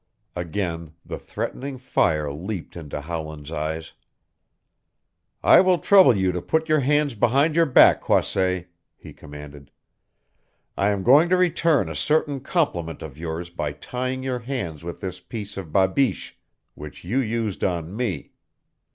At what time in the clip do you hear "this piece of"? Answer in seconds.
15.01-15.71